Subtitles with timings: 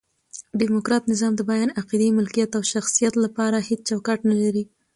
[0.61, 4.63] ډیموکرات نظام د بیان، عقیدې، ملکیت او شخصیت له پاره هيڅ چوکاټ نه لري.